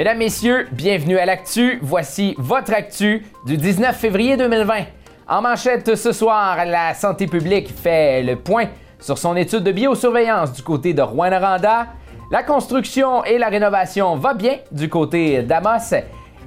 Mesdames, 0.00 0.16
Messieurs, 0.16 0.66
bienvenue 0.72 1.18
à 1.18 1.26
l'actu. 1.26 1.78
Voici 1.82 2.34
votre 2.38 2.72
actu 2.72 3.22
du 3.44 3.58
19 3.58 3.94
février 3.94 4.38
2020. 4.38 4.84
En 5.28 5.42
manchette 5.42 5.94
ce 5.94 6.12
soir, 6.12 6.64
la 6.64 6.94
santé 6.94 7.26
publique 7.26 7.68
fait 7.68 8.22
le 8.22 8.36
point 8.36 8.68
sur 8.98 9.18
son 9.18 9.36
étude 9.36 9.62
de 9.62 9.72
biosurveillance 9.72 10.54
du 10.54 10.62
côté 10.62 10.94
de 10.94 11.02
Rouen-Noranda. 11.02 11.88
La 12.30 12.42
construction 12.42 13.24
et 13.24 13.36
la 13.36 13.50
rénovation 13.50 14.16
va 14.16 14.32
bien 14.32 14.56
du 14.72 14.88
côté 14.88 15.42
d'Amos. 15.42 15.92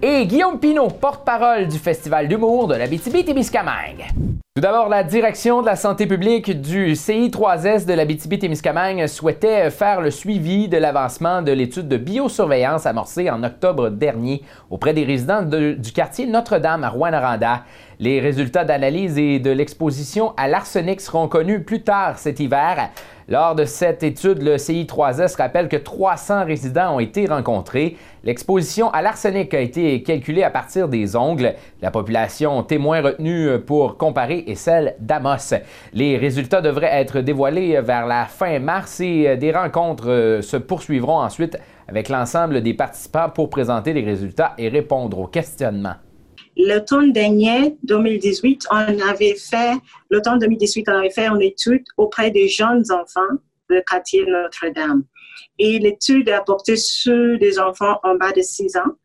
Et 0.05 0.25
Guillaume 0.25 0.59
Pinault, 0.59 0.89
porte-parole 0.89 1.69
du 1.69 1.77
Festival 1.77 2.27
d'humour 2.27 2.67
de 2.67 2.75
la 2.75 2.87
BTB-Témiscamingue. 2.87 4.03
Tout 4.53 4.61
d'abord, 4.61 4.89
la 4.89 5.01
direction 5.01 5.61
de 5.61 5.65
la 5.65 5.77
santé 5.77 6.07
publique 6.07 6.59
du 6.59 6.91
CI3S 6.91 7.85
de 7.85 7.93
la 7.93 8.03
BTB-Témiscamingue 8.03 9.07
souhaitait 9.07 9.69
faire 9.69 10.01
le 10.01 10.11
suivi 10.11 10.67
de 10.67 10.75
l'avancement 10.75 11.41
de 11.41 11.53
l'étude 11.53 11.87
de 11.87 11.95
biosurveillance 11.95 12.85
amorcée 12.85 13.29
en 13.29 13.45
octobre 13.45 13.89
dernier 13.89 14.43
auprès 14.69 14.93
des 14.93 15.05
résidents 15.05 15.41
du 15.41 15.91
quartier 15.93 16.25
Notre-Dame 16.25 16.83
à 16.83 16.89
Rouen-Noranda. 16.89 17.63
Les 17.99 18.19
résultats 18.19 18.65
d'analyse 18.65 19.17
et 19.17 19.39
de 19.39 19.51
l'exposition 19.51 20.33
à 20.35 20.49
l'arsenic 20.49 20.99
seront 20.99 21.29
connus 21.29 21.63
plus 21.63 21.81
tard 21.81 22.19
cet 22.19 22.41
hiver. 22.41 22.89
Lors 23.29 23.55
de 23.55 23.63
cette 23.63 24.03
étude, 24.03 24.41
le 24.41 24.57
CI3S 24.57 25.37
rappelle 25.37 25.69
que 25.69 25.77
300 25.77 26.45
résidents 26.45 26.95
ont 26.95 26.99
été 26.99 27.25
rencontrés. 27.25 27.95
L'exposition 28.23 28.89
à 28.91 29.01
l'arsenic 29.01 29.53
a 29.53 29.59
été 29.59 30.03
calculée 30.03 30.43
à 30.43 30.49
partir 30.49 30.89
des 30.89 31.15
ongles. 31.15 31.53
La 31.81 31.89
population 31.89 32.63
témoin 32.63 33.01
retenue 33.01 33.59
pour 33.65 33.97
comparer 33.97 34.43
est 34.47 34.55
celle 34.55 34.95
d'Amos. 34.99 35.53
Les 35.93 36.17
résultats 36.17 36.61
devraient 36.61 36.99
être 36.99 37.21
dévoilés 37.21 37.79
vers 37.81 38.07
la 38.07 38.25
fin 38.25 38.59
mars 38.59 38.99
et 38.99 39.37
des 39.37 39.51
rencontres 39.51 40.09
euh, 40.09 40.41
se 40.41 40.57
poursuivront 40.57 41.19
ensuite 41.19 41.57
avec 41.87 42.09
l'ensemble 42.09 42.61
des 42.61 42.73
participants 42.73 43.29
pour 43.29 43.49
présenter 43.49 43.93
les 43.93 44.03
résultats 44.03 44.53
et 44.57 44.69
répondre 44.69 45.19
aux 45.19 45.27
questionnements. 45.27 45.95
L'automne 46.55 47.11
dernier, 47.11 47.77
2018, 47.83 48.67
on 48.69 48.75
avait 48.75 49.35
fait, 49.35 49.73
l'automne 50.09 50.39
2018, 50.39 50.87
on 50.89 50.97
avait 50.97 51.09
fait 51.09 51.27
une 51.27 51.41
étude 51.41 51.83
auprès 51.97 52.29
des 52.29 52.47
jeunes 52.47 52.83
enfants 52.91 53.37
de 53.69 53.83
quartier 53.87 54.25
Notre-Dame. 54.25 55.03
Et 55.57 55.79
l'étude 55.79 56.29
a 56.29 56.41
porté 56.41 56.75
sur 56.75 57.39
des 57.39 57.59
enfants 57.59 57.99
en 58.03 58.15
bas 58.15 58.31
de 58.31 58.41
6 58.41 58.77
ans. 58.77 58.97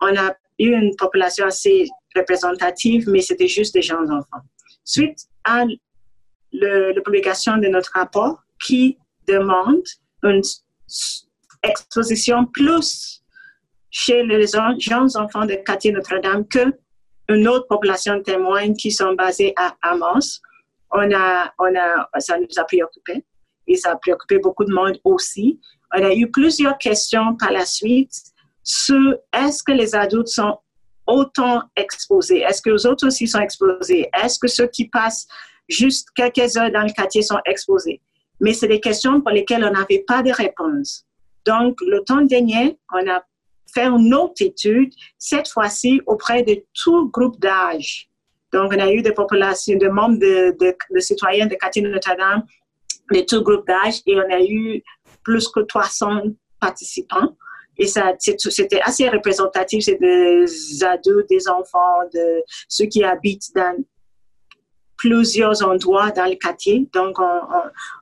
On 0.00 0.14
a 0.16 0.34
eu 0.58 0.72
une 0.72 0.94
population 0.96 1.46
assez 1.46 1.88
représentative, 2.14 3.08
mais 3.08 3.22
c'était 3.22 3.48
juste 3.48 3.74
des 3.74 3.82
jeunes 3.82 4.10
enfants. 4.10 4.42
Suite 4.84 5.26
à 5.44 5.64
la 6.52 7.00
publication 7.02 7.56
de 7.56 7.68
notre 7.68 7.92
rapport 7.94 8.42
qui 8.62 8.98
demande 9.26 9.84
une 10.22 10.42
exposition 11.62 12.46
plus 12.46 13.22
chez 13.90 14.22
les 14.22 14.46
jeunes 14.78 15.16
enfants 15.16 15.46
de 15.46 15.54
quartier 15.54 15.92
Notre-Dame 15.92 16.46
que 16.46 16.72
une 17.30 17.46
autre 17.48 17.66
population 17.68 18.20
témoin 18.22 18.74
qui 18.74 18.90
sont 18.90 19.14
basés 19.14 19.52
à 19.56 19.76
Amos. 19.82 20.40
On 20.90 21.12
a, 21.14 21.52
on 21.58 21.74
a, 21.76 22.08
ça 22.18 22.38
nous 22.38 22.46
a 22.56 22.64
préoccupé 22.64 23.24
et 23.66 23.76
ça 23.76 23.92
a 23.92 23.96
préoccupé 23.96 24.38
beaucoup 24.38 24.64
de 24.64 24.72
monde 24.72 24.98
aussi. 25.04 25.60
On 25.94 26.02
a 26.02 26.12
eu 26.12 26.30
plusieurs 26.30 26.76
questions 26.78 27.36
par 27.36 27.52
la 27.52 27.64
suite 27.64 28.12
sur 28.64 29.14
est-ce 29.32 29.62
que 29.62 29.72
les 29.72 29.94
adultes 29.94 30.28
sont 30.28 30.58
autant 31.06 31.62
exposés? 31.76 32.40
Est-ce 32.40 32.62
que 32.62 32.70
les 32.70 32.86
autres 32.86 33.06
aussi 33.06 33.28
sont 33.28 33.40
exposés? 33.40 34.08
Est-ce 34.22 34.38
que 34.38 34.48
ceux 34.48 34.66
qui 34.66 34.88
passent 34.88 35.26
juste 35.68 36.08
quelques 36.14 36.56
heures 36.56 36.72
dans 36.72 36.82
le 36.82 36.92
quartier 36.92 37.22
sont 37.22 37.38
exposés? 37.46 38.00
Mais 38.40 38.54
c'est 38.54 38.68
des 38.68 38.80
questions 38.80 39.20
pour 39.20 39.30
lesquelles 39.30 39.64
on 39.64 39.70
n'avait 39.70 40.04
pas 40.06 40.22
de 40.22 40.32
réponse. 40.32 41.06
Donc, 41.46 41.76
le 41.80 42.02
temps 42.04 42.22
dernier, 42.22 42.78
on 42.92 43.08
a 43.08 43.22
faire 43.74 43.94
une 43.96 44.14
autre 44.14 44.40
étude, 44.40 44.92
cette 45.18 45.48
fois-ci 45.48 46.00
auprès 46.06 46.42
de 46.42 46.62
tout 46.74 47.10
groupe 47.10 47.38
d'âge. 47.40 48.08
Donc, 48.52 48.72
on 48.74 48.78
a 48.78 48.90
eu 48.90 49.02
des 49.02 49.12
populations, 49.12 49.76
des 49.76 49.88
membres 49.88 50.18
de, 50.18 50.56
de, 50.58 51.00
citoyens 51.00 51.46
de 51.46 51.56
Notre-Dame, 51.88 52.42
de 53.12 53.20
tout 53.20 53.42
groupe 53.42 53.66
d'âge, 53.66 54.00
et 54.06 54.16
on 54.16 54.30
a 54.32 54.40
eu 54.42 54.82
plus 55.22 55.48
que 55.48 55.60
300 55.60 56.22
participants. 56.60 57.36
Et 57.76 57.86
ça, 57.86 58.12
c'était 58.18 58.80
assez 58.82 59.08
représentatif. 59.08 59.84
C'est 59.84 60.00
des 60.00 60.84
adultes, 60.84 61.28
des 61.30 61.48
enfants, 61.48 62.02
de 62.12 62.42
ceux 62.68 62.86
qui 62.86 63.02
habitent 63.04 63.54
dans 63.54 63.76
plusieurs 64.98 65.64
endroits 65.64 66.10
dans 66.10 66.26
le 66.26 66.34
quartier. 66.34 66.86
Donc, 66.92 67.18
on, 67.18 67.40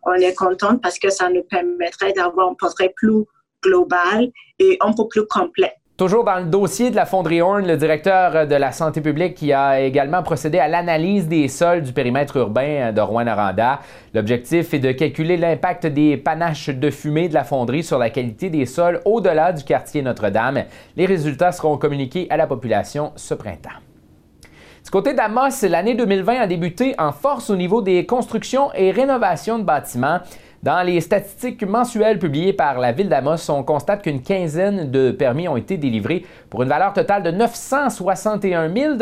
on 0.02 0.14
est 0.14 0.34
content 0.34 0.78
parce 0.78 0.98
que 0.98 1.10
ça 1.10 1.28
nous 1.28 1.44
permettrait 1.44 2.12
d'avoir 2.12 2.48
un 2.48 2.54
portrait 2.54 2.92
plus 2.96 3.24
global 3.62 4.30
et 4.58 4.76
un 4.80 4.92
peu 4.92 5.06
plus 5.08 5.26
complet. 5.26 5.74
Toujours 5.98 6.22
dans 6.22 6.38
le 6.38 6.44
dossier 6.44 6.90
de 6.92 6.94
la 6.94 7.06
fonderie 7.06 7.42
Horn, 7.42 7.66
le 7.66 7.76
directeur 7.76 8.46
de 8.46 8.54
la 8.54 8.70
santé 8.70 9.00
publique 9.00 9.34
qui 9.34 9.52
a 9.52 9.80
également 9.80 10.22
procédé 10.22 10.60
à 10.60 10.68
l'analyse 10.68 11.26
des 11.26 11.48
sols 11.48 11.82
du 11.82 11.92
périmètre 11.92 12.36
urbain 12.36 12.92
de 12.92 13.00
Rouen-Noranda. 13.00 13.80
L'objectif 14.14 14.72
est 14.74 14.78
de 14.78 14.92
calculer 14.92 15.36
l'impact 15.36 15.86
des 15.86 16.16
panaches 16.16 16.68
de 16.68 16.90
fumée 16.90 17.28
de 17.28 17.34
la 17.34 17.42
fonderie 17.42 17.82
sur 17.82 17.98
la 17.98 18.10
qualité 18.10 18.48
des 18.48 18.64
sols 18.64 19.00
au-delà 19.04 19.52
du 19.52 19.64
quartier 19.64 20.02
Notre-Dame. 20.02 20.66
Les 20.94 21.06
résultats 21.06 21.50
seront 21.50 21.78
communiqués 21.78 22.28
à 22.30 22.36
la 22.36 22.46
population 22.46 23.10
ce 23.16 23.34
printemps. 23.34 23.80
Du 24.84 24.90
côté 24.90 25.14
d'Amos, 25.14 25.66
l'année 25.68 25.96
2020 25.96 26.40
a 26.40 26.46
débuté 26.46 26.94
en 26.96 27.10
force 27.10 27.50
au 27.50 27.56
niveau 27.56 27.82
des 27.82 28.06
constructions 28.06 28.72
et 28.72 28.92
rénovations 28.92 29.58
de 29.58 29.64
bâtiments. 29.64 30.20
Dans 30.64 30.82
les 30.82 31.00
statistiques 31.00 31.62
mensuelles 31.62 32.18
publiées 32.18 32.52
par 32.52 32.80
la 32.80 32.90
ville 32.90 33.08
d'Amos, 33.08 33.48
on 33.48 33.62
constate 33.62 34.02
qu'une 34.02 34.20
quinzaine 34.20 34.90
de 34.90 35.12
permis 35.12 35.46
ont 35.46 35.56
été 35.56 35.76
délivrés 35.76 36.24
pour 36.50 36.64
une 36.64 36.68
valeur 36.68 36.92
totale 36.92 37.22
de 37.22 37.30
961 37.30 38.74
000 38.74 38.94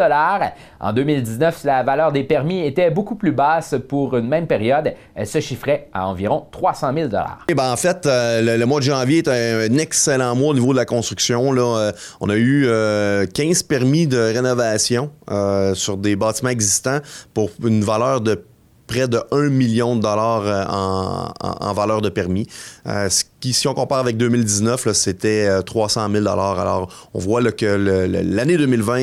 En 0.81 0.93
2019, 0.93 1.65
la 1.65 1.83
valeur 1.83 2.13
des 2.13 2.25
permis 2.25 2.67
était 2.67 2.91
beaucoup 2.91 3.15
plus 3.15 3.33
basse 3.33 3.75
pour 3.89 4.19
une 4.19 4.29
même 4.29 4.47
période. 4.47 4.93
Elle 5.15 5.27
se 5.27 5.41
chiffrait 5.41 5.89
à 5.95 6.07
environ 6.07 6.45
300 6.53 6.93
000 6.95 7.09
eh 7.49 7.55
ben, 7.55 7.73
En 7.73 7.77
fait, 7.77 8.05
euh, 8.05 8.59
le, 8.59 8.67
mois 8.67 8.81
de 8.81 8.85
janvier 8.85 9.19
est 9.19 9.29
un, 9.29 9.79
excellent 9.79 10.37
mois 10.37 10.51
au 10.51 10.55
niveau 10.55 10.73
de 10.73 10.79
la 10.79 10.85
construction. 10.85 11.55
Euh, 11.57 11.91
on 12.21 12.29
a 12.29 12.37
eu 12.37 12.65
15 12.65 12.69
euh, 12.69 13.25
permis 13.67 14.07
de 14.07 14.19
rénovation 14.19 15.11
sur 15.73 15.97
des 15.97 16.17
bâtiments 16.17 16.51
existants 16.51 16.99
pour 17.33 17.49
une 17.65 17.83
valeur 17.83 18.21
de 18.21 18.45
près 18.87 19.09
de 19.09 19.21
1 19.31 19.49
million 19.51 19.97
de 19.97 20.03
dollars 20.03 20.43
euh, 20.47 20.65
en, 21.41 21.73
valeur 21.73 22.01
de 22.01 22.09
permis. 22.09 22.47
Euh, 22.87 23.09
ce 23.09 23.25
qui, 23.41 23.53
si 23.53 23.69
on 23.69 23.75
compare 23.75 23.99
avec 23.99 24.17
2019, 24.17 24.93
c'était 24.93 25.63
300 25.63 26.09
euh, 26.09 26.13
000 26.13 26.25
dollars. 26.25 26.59
Alors, 26.59 27.11
on 27.15 27.19
voit 27.19 27.43
que 27.53 27.67
l'année 27.67 28.57
2020 28.57 28.97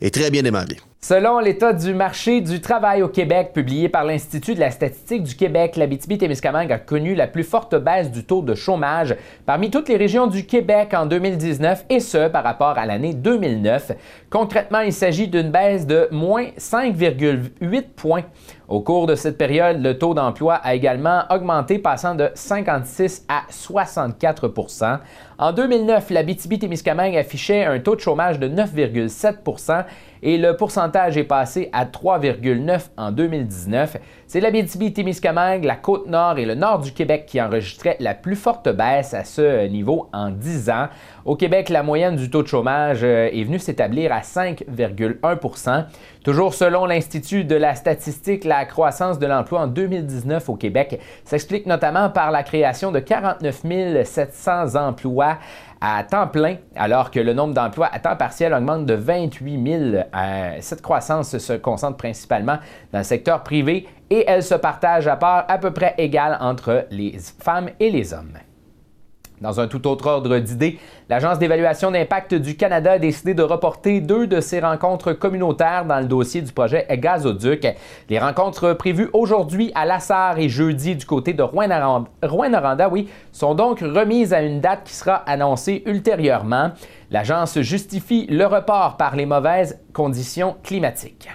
est 0.00 0.14
très 0.14 0.30
bien 0.30 0.42
démarrée. 0.42 0.78
Selon 1.00 1.38
l'état 1.38 1.72
du 1.72 1.94
marché 1.94 2.40
du 2.40 2.60
travail 2.60 3.02
au 3.02 3.08
Québec, 3.08 3.52
publié 3.54 3.88
par 3.88 4.04
l'Institut 4.04 4.56
de 4.56 4.60
la 4.60 4.72
statistique 4.72 5.22
du 5.22 5.36
Québec, 5.36 5.76
l'Abitibi-Témiscamingue 5.76 6.72
a 6.72 6.78
connu 6.78 7.14
la 7.14 7.28
plus 7.28 7.44
forte 7.44 7.76
baisse 7.76 8.10
du 8.10 8.24
taux 8.24 8.42
de 8.42 8.56
chômage 8.56 9.14
parmi 9.46 9.70
toutes 9.70 9.88
les 9.88 9.96
régions 9.96 10.26
du 10.26 10.44
Québec 10.44 10.94
en 10.94 11.06
2019, 11.06 11.84
et 11.88 12.00
ce 12.00 12.26
par 12.26 12.42
rapport 12.42 12.76
à 12.76 12.84
l'année 12.84 13.14
2009. 13.14 13.92
Concrètement, 14.28 14.80
il 14.80 14.92
s'agit 14.92 15.28
d'une 15.28 15.52
baisse 15.52 15.86
de 15.86 16.08
moins 16.10 16.46
5,8 16.58 17.84
points. 17.94 18.24
Au 18.68 18.82
cours 18.82 19.06
de 19.06 19.14
cette 19.14 19.38
période, 19.38 19.82
le 19.82 19.96
taux 19.96 20.12
d'emploi 20.12 20.56
a 20.56 20.74
également 20.74 21.22
augmenté, 21.30 21.78
passant 21.78 22.14
de 22.14 22.28
56 22.34 23.24
à 23.26 23.44
64% 23.50 24.98
En 25.38 25.52
2009, 25.52 26.10
la 26.10 26.22
BTB-Témiscamingue 26.22 27.16
affichait 27.16 27.64
un 27.64 27.78
taux 27.78 27.94
de 27.94 28.00
chômage 28.00 28.38
de 28.38 28.46
9,7% 28.46 29.86
et 30.22 30.36
le 30.36 30.56
pourcentage 30.56 31.16
est 31.16 31.24
passé 31.24 31.70
à 31.72 31.86
3,9 31.86 32.88
en 32.96 33.10
2019. 33.10 33.96
C'est 34.26 34.40
la 34.40 34.50
BTB-Témiscamingue, 34.50 35.64
la 35.64 35.76
Côte-Nord 35.76 36.38
et 36.38 36.44
le 36.44 36.54
nord 36.54 36.80
du 36.80 36.92
Québec 36.92 37.24
qui 37.26 37.40
enregistraient 37.40 37.96
la 38.00 38.14
plus 38.14 38.36
forte 38.36 38.68
baisse 38.68 39.14
à 39.14 39.24
ce 39.24 39.66
niveau 39.68 40.08
en 40.12 40.30
10 40.30 40.70
ans. 40.70 40.88
Au 41.24 41.36
Québec, 41.36 41.68
la 41.68 41.82
moyenne 41.82 42.16
du 42.16 42.28
taux 42.30 42.42
de 42.42 42.48
chômage 42.48 43.00
euh, 43.02 43.30
est 43.32 43.44
venue 43.44 43.58
s'établir 43.58 44.12
à 44.12 44.20
5,1 44.20 45.84
Toujours 46.28 46.52
selon 46.52 46.84
l'Institut 46.84 47.44
de 47.44 47.54
la 47.54 47.74
statistique, 47.74 48.44
la 48.44 48.66
croissance 48.66 49.18
de 49.18 49.26
l'emploi 49.26 49.62
en 49.62 49.66
2019 49.66 50.50
au 50.50 50.56
Québec 50.56 51.00
s'explique 51.24 51.64
notamment 51.64 52.10
par 52.10 52.30
la 52.30 52.42
création 52.42 52.92
de 52.92 52.98
49 52.98 53.62
700 54.04 54.74
emplois 54.74 55.38
à 55.80 56.04
temps 56.04 56.26
plein, 56.26 56.56
alors 56.76 57.10
que 57.10 57.18
le 57.18 57.32
nombre 57.32 57.54
d'emplois 57.54 57.88
à 57.90 57.98
temps 57.98 58.14
partiel 58.14 58.52
augmente 58.52 58.84
de 58.84 58.92
28 58.92 59.92
000. 59.94 60.04
Euh, 60.14 60.56
cette 60.60 60.82
croissance 60.82 61.38
se 61.38 61.54
concentre 61.54 61.96
principalement 61.96 62.58
dans 62.92 62.98
le 62.98 63.04
secteur 63.04 63.42
privé 63.42 63.88
et 64.10 64.24
elle 64.26 64.42
se 64.42 64.54
partage 64.54 65.06
à 65.06 65.16
part 65.16 65.46
à 65.48 65.56
peu 65.56 65.70
près 65.70 65.94
égale 65.96 66.36
entre 66.42 66.84
les 66.90 67.16
femmes 67.38 67.70
et 67.80 67.88
les 67.88 68.12
hommes. 68.12 68.34
Dans 69.40 69.60
un 69.60 69.68
tout 69.68 69.86
autre 69.86 70.06
ordre 70.06 70.38
d'idées, 70.38 70.78
l'Agence 71.08 71.38
d'évaluation 71.38 71.90
d'impact 71.90 72.34
du 72.34 72.56
Canada 72.56 72.92
a 72.92 72.98
décidé 72.98 73.34
de 73.34 73.42
reporter 73.42 74.00
deux 74.00 74.26
de 74.26 74.40
ses 74.40 74.60
rencontres 74.60 75.12
communautaires 75.12 75.84
dans 75.84 76.00
le 76.00 76.06
dossier 76.06 76.42
du 76.42 76.52
projet 76.52 76.86
Gazoduc. 76.90 77.66
Les 78.08 78.18
rencontres 78.18 78.72
prévues 78.72 79.10
aujourd'hui 79.12 79.70
à 79.74 79.84
Lassar 79.84 80.38
et 80.38 80.48
jeudi 80.48 80.96
du 80.96 81.06
côté 81.06 81.34
de 81.34 81.42
Rouen-Noranda 81.42 82.88
oui, 82.88 83.08
sont 83.32 83.54
donc 83.54 83.80
remises 83.80 84.32
à 84.32 84.42
une 84.42 84.60
date 84.60 84.84
qui 84.84 84.94
sera 84.94 85.16
annoncée 85.16 85.82
ultérieurement. 85.86 86.72
L'agence 87.10 87.60
justifie 87.60 88.26
le 88.28 88.46
report 88.46 88.96
par 88.96 89.14
les 89.14 89.26
mauvaises 89.26 89.80
conditions 89.92 90.56
climatiques. 90.62 91.28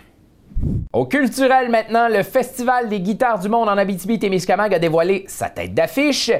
Au 0.92 1.06
culturel 1.06 1.70
maintenant, 1.70 2.08
le 2.08 2.24
Festival 2.24 2.90
des 2.90 3.00
guitares 3.00 3.40
du 3.40 3.50
monde 3.50 3.70
en 3.70 3.78
Abitibi-Témiscamingue 3.78 4.74
a 4.74 4.80
dévoilé 4.80 5.26
sa 5.28 5.50
tête 5.50 5.74
d'affiche. 5.74 6.32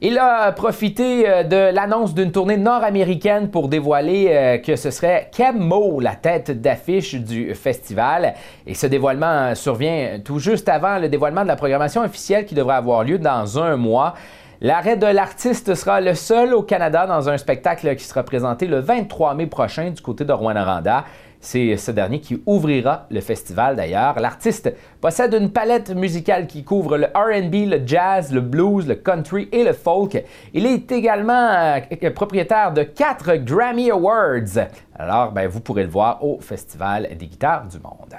Il 0.00 0.16
a 0.16 0.52
profité 0.52 1.28
euh, 1.28 1.42
de 1.42 1.74
l'annonce 1.74 2.14
d'une 2.14 2.30
tournée 2.30 2.56
nord-américaine 2.56 3.50
pour 3.50 3.66
dévoiler 3.66 4.28
euh, 4.28 4.58
que 4.58 4.76
ce 4.76 4.92
serait 4.92 5.28
Mo, 5.56 5.98
la 5.98 6.14
tête 6.14 6.60
d'affiche 6.60 7.16
du 7.16 7.52
festival. 7.56 8.34
Et 8.64 8.74
ce 8.74 8.86
dévoilement 8.86 9.56
survient 9.56 10.20
tout 10.24 10.38
juste 10.38 10.68
avant 10.68 11.00
le 11.00 11.08
dévoilement 11.08 11.42
de 11.42 11.48
la 11.48 11.56
programmation 11.56 12.02
officielle 12.02 12.46
qui 12.46 12.54
devrait 12.54 12.76
avoir 12.76 13.02
lieu 13.02 13.18
dans 13.18 13.58
un 13.58 13.76
mois. 13.76 14.14
L'arrêt 14.60 14.96
de 14.96 15.06
l'artiste 15.06 15.74
sera 15.74 16.00
le 16.00 16.14
seul 16.14 16.54
au 16.54 16.62
Canada 16.62 17.04
dans 17.08 17.28
un 17.28 17.36
spectacle 17.36 17.96
qui 17.96 18.04
sera 18.04 18.22
présenté 18.22 18.68
le 18.68 18.78
23 18.78 19.34
mai 19.34 19.46
prochain 19.46 19.90
du 19.90 20.00
côté 20.00 20.24
de 20.24 20.32
Rouen-Noranda. 20.32 21.06
C'est 21.40 21.76
ce 21.76 21.90
dernier 21.90 22.20
qui 22.20 22.42
ouvrira 22.46 23.06
le 23.10 23.20
festival 23.20 23.76
d'ailleurs. 23.76 24.18
L'artiste 24.18 24.72
possède 25.00 25.34
une 25.34 25.50
palette 25.50 25.90
musicale 25.94 26.46
qui 26.46 26.64
couvre 26.64 26.98
le 26.98 27.06
RB, 27.06 27.70
le 27.70 27.86
jazz, 27.86 28.32
le 28.32 28.40
blues, 28.40 28.86
le 28.86 28.96
country 28.96 29.48
et 29.52 29.62
le 29.62 29.72
folk. 29.72 30.22
Il 30.52 30.66
est 30.66 30.90
également 30.90 31.50
euh, 31.50 32.10
propriétaire 32.14 32.72
de 32.72 32.82
quatre 32.82 33.36
Grammy 33.36 33.90
Awards. 33.90 34.68
Alors, 34.96 35.32
ben, 35.32 35.46
vous 35.48 35.60
pourrez 35.60 35.84
le 35.84 35.90
voir 35.90 36.24
au 36.24 36.40
Festival 36.40 37.08
des 37.16 37.26
guitares 37.26 37.66
du 37.68 37.78
monde. 37.78 38.14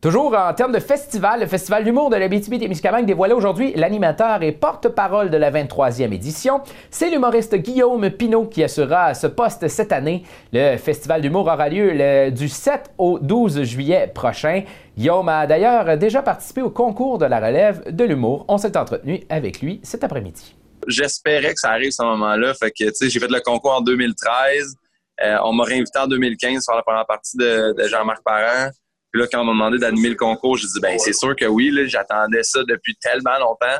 Toujours 0.00 0.34
en 0.34 0.54
termes 0.54 0.72
de 0.72 0.78
festival, 0.78 1.40
le 1.40 1.46
Festival 1.46 1.84
d'humour 1.84 2.08
de 2.08 2.16
la 2.16 2.26
BTB-Témiscamingue 2.26 3.04
dévoilait 3.04 3.34
aujourd'hui 3.34 3.74
l'animateur 3.76 4.42
et 4.42 4.50
porte-parole 4.50 5.28
de 5.28 5.36
la 5.36 5.50
23e 5.50 6.14
édition. 6.14 6.62
C'est 6.90 7.10
l'humoriste 7.10 7.54
Guillaume 7.56 8.08
Pinault 8.08 8.46
qui 8.46 8.64
assurera 8.64 9.12
ce 9.12 9.26
poste 9.26 9.68
cette 9.68 9.92
année. 9.92 10.22
Le 10.54 10.78
Festival 10.78 11.20
d'humour 11.20 11.42
aura 11.42 11.68
lieu 11.68 12.30
du 12.30 12.48
7 12.48 12.92
au 12.96 13.18
12 13.18 13.64
juillet 13.64 14.10
prochain. 14.14 14.62
Guillaume 14.96 15.28
a 15.28 15.46
d'ailleurs 15.46 15.98
déjà 15.98 16.22
participé 16.22 16.62
au 16.62 16.70
concours 16.70 17.18
de 17.18 17.26
la 17.26 17.38
relève 17.38 17.94
de 17.94 18.04
l'humour. 18.04 18.46
On 18.48 18.56
s'est 18.56 18.78
entretenu 18.78 19.20
avec 19.28 19.60
lui 19.60 19.80
cet 19.82 20.02
après-midi. 20.02 20.56
J'espérais 20.88 21.52
que 21.52 21.60
ça 21.60 21.72
arrive 21.72 21.90
ce 21.90 22.02
moment-là. 22.04 22.54
Fait 22.54 22.70
que, 22.70 22.86
j'ai 23.02 23.20
fait 23.20 23.30
le 23.30 23.40
concours 23.40 23.74
en 23.74 23.82
2013. 23.82 24.76
Euh, 25.22 25.36
on 25.44 25.52
m'a 25.52 25.64
réinvité 25.64 25.98
en 25.98 26.06
2015 26.06 26.62
sur 26.64 26.74
la 26.74 26.82
première 26.82 27.04
partie 27.04 27.36
de, 27.36 27.74
Jean-Marc 27.86 28.22
Parent. 28.24 28.70
Puis 29.12 29.20
là, 29.20 29.28
quand 29.30 29.40
on 29.40 29.44
m'a 29.44 29.52
demandé 29.52 29.78
d'animer 29.78 30.10
le 30.10 30.14
concours, 30.14 30.56
j'ai 30.56 30.66
dit, 30.66 30.80
ben 30.80 30.98
c'est 30.98 31.12
sûr 31.12 31.34
que 31.34 31.44
oui. 31.46 31.72
J'attendais 31.88 32.42
ça 32.42 32.60
depuis 32.64 32.96
tellement 32.96 33.38
longtemps. 33.38 33.78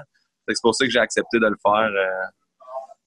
C'est 0.49 0.63
pour 0.63 0.75
ça 0.75 0.85
que 0.85 0.91
j'ai 0.91 0.99
accepté 0.99 1.39
de 1.39 1.47
le 1.47 1.57
faire. 1.63 1.91
Euh. 1.91 2.27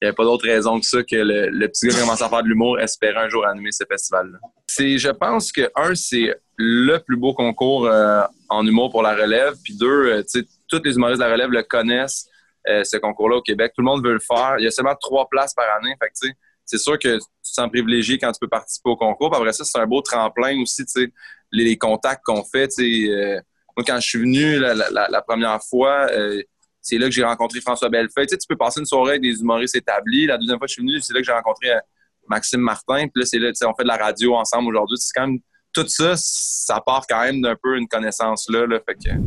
Il 0.00 0.06
n'y 0.06 0.08
avait 0.08 0.14
pas 0.14 0.24
d'autre 0.24 0.46
raison 0.46 0.80
que 0.80 0.86
ça 0.86 1.02
que 1.02 1.16
le, 1.16 1.66
petit 1.68 1.86
gars 1.86 1.94
qui 1.94 2.00
commence 2.00 2.20
à 2.20 2.28
faire 2.28 2.42
de 2.42 2.48
l'humour 2.48 2.78
espérait 2.80 3.24
un 3.24 3.28
jour 3.28 3.46
animer 3.46 3.72
ce 3.72 3.84
festival-là. 3.88 4.38
C'est, 4.66 4.98
je 4.98 5.08
pense 5.08 5.52
que, 5.52 5.70
un, 5.76 5.94
c'est 5.94 6.34
le 6.56 6.98
plus 6.98 7.16
beau 7.16 7.32
concours 7.32 7.86
euh, 7.86 8.22
en 8.48 8.66
humour 8.66 8.90
pour 8.90 9.02
la 9.02 9.14
relève. 9.14 9.54
Puis 9.62 9.76
deux, 9.76 10.22
tu 10.24 10.40
sais, 10.40 10.48
tous 10.68 10.82
les 10.84 10.96
humoristes 10.96 11.20
de 11.20 11.26
la 11.26 11.32
relève 11.32 11.50
le 11.50 11.62
connaissent. 11.62 12.28
Euh, 12.66 12.82
ce 12.82 12.96
concours-là 12.96 13.36
au 13.36 13.42
Québec. 13.42 13.72
Tout 13.74 13.82
le 13.82 13.86
monde 13.86 14.04
veut 14.04 14.14
le 14.14 14.20
faire. 14.20 14.56
Il 14.58 14.64
y 14.64 14.66
a 14.66 14.70
seulement 14.70 14.94
trois 14.98 15.28
places 15.28 15.52
par 15.52 15.66
année. 15.76 15.94
Fait 16.00 16.08
que, 16.08 16.34
c'est 16.64 16.78
sûr 16.78 16.98
que 16.98 17.16
tu 17.16 17.20
te 17.20 17.26
sens 17.42 17.68
privilégié 17.68 18.18
quand 18.18 18.32
tu 18.32 18.38
peux 18.40 18.48
participer 18.48 18.90
au 18.90 18.96
concours. 18.96 19.30
Puis 19.30 19.38
après 19.38 19.52
ça, 19.52 19.64
c'est 19.64 19.78
un 19.78 19.86
beau 19.86 20.00
tremplin 20.00 20.60
aussi, 20.60 20.84
les, 21.52 21.64
les 21.64 21.76
contacts 21.76 22.22
qu'on 22.24 22.42
fait. 22.44 22.70
Euh, 22.80 23.40
moi, 23.76 23.84
quand 23.86 24.00
je 24.00 24.08
suis 24.08 24.18
venu 24.18 24.58
la, 24.58 25.22
première 25.22 25.60
fois, 25.62 26.06
euh, 26.10 26.42
c'est 26.80 26.98
là 26.98 27.06
que 27.06 27.12
j'ai 27.12 27.24
rencontré 27.24 27.60
François 27.60 27.88
Bellefeuille. 27.88 28.26
Tu, 28.26 28.34
sais, 28.34 28.38
tu 28.38 28.46
peux 28.48 28.56
passer 28.56 28.80
une 28.80 28.86
soirée 28.86 29.12
avec 29.12 29.22
des 29.22 29.40
humoristes 29.40 29.74
établis. 29.74 30.26
La 30.26 30.38
deuxième 30.38 30.58
fois 30.58 30.66
que 30.66 30.70
je 30.70 30.74
suis 30.74 30.82
venu, 30.82 31.00
c'est 31.00 31.12
là 31.12 31.20
que 31.20 31.26
j'ai 31.26 31.32
rencontré 31.32 31.68
Maxime 32.28 32.60
Martin. 32.60 33.08
Puis 33.08 33.22
là, 33.22 33.26
c'est 33.26 33.38
là, 33.38 33.50
on 33.66 33.74
fait 33.74 33.82
de 33.82 33.88
la 33.88 33.96
radio 33.96 34.36
ensemble 34.36 34.68
aujourd'hui. 34.68 34.96
C'est 34.98 35.12
quand 35.14 35.26
même 35.26 35.40
tout 35.74 35.88
ça, 35.88 36.12
ça 36.16 36.80
part 36.80 37.04
quand 37.08 37.20
même 37.20 37.40
d'un 37.40 37.56
peu 37.60 37.76
une 37.76 37.88
connaissance-là. 37.88 38.66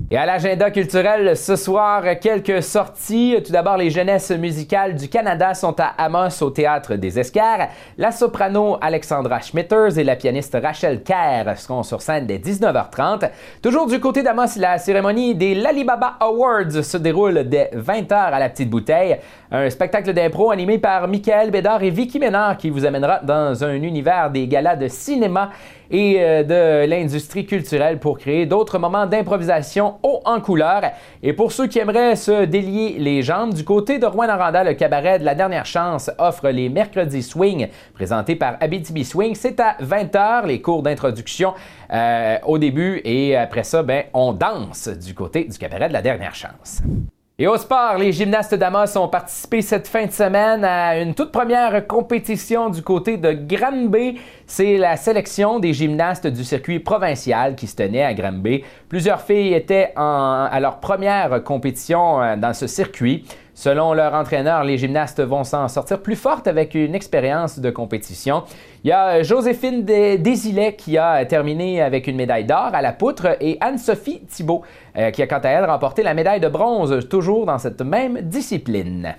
Et 0.10 0.18
à 0.18 0.26
l'agenda 0.26 0.72
culturel 0.72 1.36
ce 1.36 1.56
soir, 1.56 2.04
quelques 2.22 2.64
sorties. 2.64 3.36
Tout 3.46 3.52
d'abord, 3.52 3.78
les 3.78 3.90
jeunesses 3.90 4.32
musicales 4.32 4.96
du 4.96 5.10
Canada 5.10 5.54
sont 5.54 5.76
à 5.80 5.88
Amos 5.98 6.42
au 6.42 6.50
Théâtre 6.50 6.96
des 6.96 7.20
Esquerres. 7.20 7.70
La 7.98 8.12
soprano 8.12 8.78
Alexandra 8.80 9.42
Schmitters 9.42 9.98
et 9.98 10.04
la 10.06 10.16
pianiste 10.16 10.58
Rachel 10.62 11.04
Kerr 11.04 11.58
seront 11.58 11.84
sur 11.84 12.02
scène 12.02 12.26
dès 12.26 12.38
19h30. 12.38 13.30
Toujours 13.62 13.88
du 13.88 14.00
côté 14.00 14.24
d'Amos, 14.24 14.58
la 14.58 14.78
cérémonie 14.78 15.36
des 15.36 15.54
Lalibaba 15.54 16.16
Awards 16.22 16.84
se 16.84 16.98
déroule 16.98 17.44
dès 17.50 17.72
20h 17.76 18.14
à 18.14 18.40
la 18.40 18.50
Petite 18.50 18.70
Bouteille. 18.70 19.18
Un 19.52 19.70
spectacle 19.70 20.14
d'impro 20.14 20.52
animé 20.52 20.78
par 20.78 21.08
Michael 21.08 21.52
Bédard 21.52 21.84
et 21.84 21.90
Vicky 21.90 22.20
Ménard 22.20 22.58
qui 22.58 22.70
vous 22.70 22.86
amènera 22.86 23.20
dans 23.20 23.64
un 23.64 23.76
univers 23.76 24.30
des 24.32 24.48
galas 24.48 24.78
de 24.78 24.88
cinéma 24.88 25.52
et 25.92 26.18
euh, 26.20 26.44
de 26.44 26.88
l'industrie 26.88 27.46
culturelle 27.46 28.00
pour 28.00 28.18
créer 28.18 28.46
d'autres 28.46 28.80
moments 28.80 29.06
d'improvisation 29.06 29.96
haut 30.04 30.22
en 30.26 30.40
couleur. 30.42 30.82
Et 31.24 31.34
pour 31.34 31.52
ceux 31.52 31.68
qui 31.68 31.80
aimeraient 31.80 32.16
se 32.16 32.46
délier 32.46 32.98
les 33.00 33.22
jambes, 33.22 33.54
du 33.54 33.64
côté 33.64 34.00
de 34.00 34.06
Rouen-Noranda, 34.06 34.64
le 34.64 34.74
cabaret 34.74 35.20
de 35.20 35.26
la 35.26 35.36
dernière 35.36 35.66
chance 35.66 36.12
offre 36.18 36.50
les 36.50 36.70
mercredis 36.70 37.24
swing 37.24 37.68
présentés 37.94 38.36
par 38.36 38.58
Abitibi 38.60 39.06
Swing. 39.06 39.36
C'est 39.36 39.60
à 39.60 39.78
20h 39.82 40.46
les 40.46 40.62
cours 40.62 40.84
d'introduction 40.84 41.54
euh, 41.92 42.38
au 42.46 42.58
début 42.58 43.02
et 43.04 43.36
après 43.36 43.64
ça, 43.64 43.84
ben, 43.84 44.04
on 44.14 44.34
danse 44.34 44.88
du 44.90 45.14
côté 45.14 45.46
du 45.46 45.58
cabaret 45.58 45.88
de 45.88 45.94
la 45.94 46.02
dernière 46.02 46.36
chance. 46.36 46.82
Et 47.40 47.46
au 47.46 47.56
sport, 47.56 48.00
les 48.00 48.12
gymnastes 48.12 48.56
d'Amos 48.56 48.98
ont 48.98 49.10
participé 49.10 49.62
cette 49.62 49.88
fin 49.88 50.08
de 50.08 50.12
semaine 50.12 50.64
à 50.64 51.00
une 51.00 51.14
toute 51.14 51.32
première 51.32 51.86
compétition 51.86 52.72
du 52.72 52.82
côté 52.82 53.18
de 53.18 53.32
Granby. 53.32 54.20
C'est 54.48 54.80
la 54.80 54.98
sélection 54.98 55.60
des 55.60 55.72
gymnastes 55.72 56.26
du 56.26 56.44
circuit 56.44 56.80
provincial 56.80 57.54
qui 57.54 57.68
se 57.68 57.76
tenait 57.76 58.04
à 58.04 58.16
Granby. 58.16 58.64
Plusieurs 58.90 59.22
filles 59.22 59.54
étaient 59.54 59.94
à 59.96 60.58
leur 60.60 60.80
première 60.80 61.44
compétition 61.44 62.24
euh, 62.24 62.36
dans 62.38 62.56
ce 62.56 62.66
circuit. 62.66 63.24
Selon 63.58 63.96
leur 63.96 64.14
entraîneur, 64.14 64.64
les 64.64 64.78
gymnastes 64.78 65.20
vont 65.20 65.44
s'en 65.44 65.68
sortir 65.68 66.00
plus 66.04 66.16
fortes 66.16 66.46
avec 66.46 66.76
une 66.76 66.94
expérience 66.94 67.58
de 67.58 67.72
compétition. 67.72 68.44
Il 68.84 68.90
y 68.90 68.94
a 68.94 69.24
Joséphine 69.24 69.84
Desilets 69.84 70.76
qui 70.76 70.96
a 71.00 71.26
terminé 71.26 71.82
avec 71.82 72.06
une 72.06 72.18
médaille 72.18 72.46
d'or 72.46 72.70
à 72.72 72.84
la 72.84 72.94
poutre 72.94 73.36
et 73.42 73.58
Anne-Sophie 73.60 74.22
Thibault 74.28 74.62
euh, 74.96 75.10
qui 75.10 75.24
a 75.24 75.28
quant 75.28 75.40
à 75.40 75.50
elle 75.50 75.66
remporté 75.66 76.04
la 76.04 76.14
médaille 76.14 76.40
de 76.40 76.50
bronze, 76.50 77.10
toujours 77.10 77.48
dans 77.48 77.58
cette 77.58 77.82
même 77.82 78.22
discipline. 78.22 79.16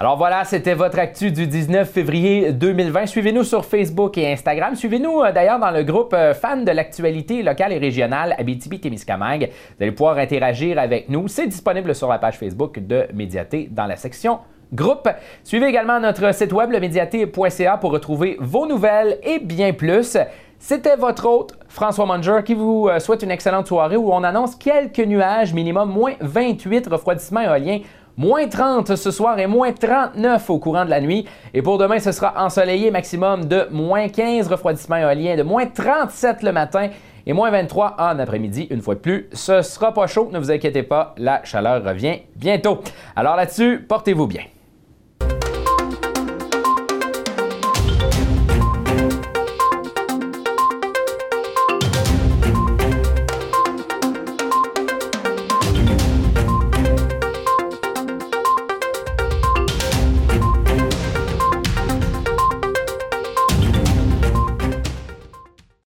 Alors 0.00 0.16
voilà, 0.16 0.44
c'était 0.44 0.74
votre 0.74 1.00
actu 1.00 1.32
du 1.32 1.48
19 1.48 1.90
février 1.90 2.52
2020. 2.52 3.06
Suivez-nous 3.06 3.42
sur 3.42 3.64
Facebook 3.64 4.16
et 4.16 4.32
Instagram. 4.32 4.76
Suivez-nous 4.76 5.22
euh, 5.22 5.32
d'ailleurs 5.32 5.58
dans 5.58 5.72
le 5.72 5.82
groupe 5.82 6.14
euh, 6.14 6.34
fan 6.34 6.64
de 6.64 6.70
l'actualité 6.70 7.42
locale 7.42 7.72
et 7.72 7.78
régionale 7.78 8.36
Abitibi-Témiscamingue. 8.38 9.48
Vous 9.50 9.82
allez 9.82 9.90
pouvoir 9.90 10.18
interagir 10.18 10.78
avec 10.78 11.08
nous. 11.08 11.26
C'est 11.26 11.48
disponible 11.48 11.96
sur 11.96 12.08
la 12.08 12.20
page 12.20 12.38
Facebook 12.38 12.78
de 12.78 13.08
Médiaté 13.12 13.68
dans 13.72 13.86
la 13.86 13.96
section 13.96 14.38
groupe. 14.72 15.08
Suivez 15.42 15.66
également 15.66 15.98
notre 15.98 16.32
site 16.32 16.52
web 16.52 16.70
lemediaté.ca 16.70 17.76
pour 17.78 17.90
retrouver 17.90 18.36
vos 18.38 18.66
nouvelles 18.66 19.18
et 19.24 19.40
bien 19.40 19.72
plus. 19.72 20.16
C'était 20.60 20.96
votre 20.96 21.26
hôte, 21.26 21.56
François 21.68 22.04
Manger, 22.04 22.40
qui 22.44 22.54
vous 22.54 22.88
euh, 22.88 22.98
souhaite 22.98 23.22
une 23.22 23.30
excellente 23.30 23.68
soirée 23.68 23.96
où 23.96 24.12
on 24.12 24.24
annonce 24.24 24.56
quelques 24.56 24.98
nuages, 24.98 25.54
minimum 25.54 25.88
moins 25.88 26.14
28 26.20 26.88
refroidissements 26.88 27.42
éoliens 27.42 27.78
Moins 28.18 28.48
30 28.48 28.96
ce 28.96 29.12
soir 29.12 29.38
et 29.38 29.46
moins 29.46 29.70
39 29.70 30.50
au 30.50 30.58
courant 30.58 30.84
de 30.84 30.90
la 30.90 31.00
nuit. 31.00 31.24
Et 31.54 31.62
pour 31.62 31.78
demain, 31.78 32.00
ce 32.00 32.10
sera 32.10 32.34
ensoleillé, 32.44 32.90
maximum 32.90 33.44
de 33.44 33.68
moins 33.70 34.08
15 34.08 34.48
refroidissement 34.48 34.96
éolien, 34.96 35.36
de 35.36 35.44
moins 35.44 35.66
37 35.66 36.42
le 36.42 36.50
matin 36.50 36.88
et 37.24 37.32
moins 37.32 37.52
23 37.52 37.94
en 37.96 38.18
après-midi. 38.18 38.66
Une 38.70 38.82
fois 38.82 38.96
de 38.96 39.00
plus, 39.00 39.28
ce 39.32 39.62
sera 39.62 39.94
pas 39.94 40.08
chaud, 40.08 40.30
ne 40.32 40.38
vous 40.40 40.50
inquiétez 40.50 40.82
pas, 40.82 41.14
la 41.16 41.44
chaleur 41.44 41.84
revient 41.84 42.22
bientôt. 42.34 42.80
Alors 43.14 43.36
là-dessus, 43.36 43.86
portez-vous 43.88 44.26
bien. 44.26 44.42